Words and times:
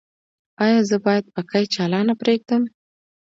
ایا 0.63 0.79
زه 0.89 0.95
باید 1.05 1.25
پکۍ 1.33 1.65
چالانه 1.73 2.13
پریږدم؟ 2.21 2.63